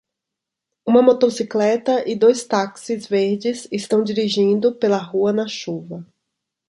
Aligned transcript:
Uma 0.83 1.03
motocicleta 1.03 2.03
e 2.09 2.15
dois 2.15 2.43
táxis 2.43 3.05
verdes 3.05 3.67
estão 3.71 4.03
dirigindo 4.03 4.73
pela 4.73 4.97
rua 4.97 5.31
na 5.31 5.47
chuva. 5.47 6.03